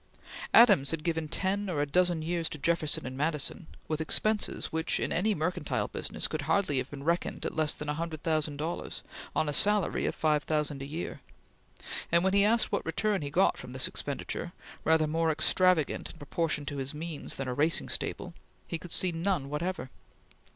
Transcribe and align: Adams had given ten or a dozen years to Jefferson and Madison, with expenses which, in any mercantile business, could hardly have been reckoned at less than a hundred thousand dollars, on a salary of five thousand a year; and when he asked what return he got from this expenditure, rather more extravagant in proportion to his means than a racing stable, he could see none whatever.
Adams 0.51 0.89
had 0.89 1.03
given 1.03 1.27
ten 1.27 1.69
or 1.69 1.79
a 1.79 1.85
dozen 1.85 2.23
years 2.23 2.49
to 2.49 2.57
Jefferson 2.57 3.05
and 3.05 3.15
Madison, 3.15 3.67
with 3.87 4.01
expenses 4.01 4.71
which, 4.71 4.99
in 4.99 5.11
any 5.11 5.35
mercantile 5.35 5.87
business, 5.87 6.27
could 6.27 6.41
hardly 6.49 6.77
have 6.79 6.89
been 6.89 7.03
reckoned 7.03 7.45
at 7.45 7.53
less 7.55 7.75
than 7.75 7.87
a 7.87 7.93
hundred 7.93 8.23
thousand 8.23 8.57
dollars, 8.57 9.03
on 9.35 9.47
a 9.47 9.53
salary 9.53 10.07
of 10.07 10.15
five 10.15 10.41
thousand 10.41 10.81
a 10.81 10.87
year; 10.87 11.21
and 12.11 12.23
when 12.23 12.33
he 12.33 12.43
asked 12.43 12.71
what 12.71 12.83
return 12.83 13.21
he 13.21 13.29
got 13.29 13.57
from 13.59 13.73
this 13.73 13.87
expenditure, 13.87 14.53
rather 14.83 15.05
more 15.05 15.29
extravagant 15.29 16.09
in 16.09 16.17
proportion 16.17 16.65
to 16.65 16.77
his 16.77 16.95
means 16.95 17.35
than 17.35 17.47
a 17.47 17.53
racing 17.53 17.87
stable, 17.87 18.33
he 18.67 18.79
could 18.79 18.91
see 18.91 19.11
none 19.11 19.49
whatever. 19.51 19.91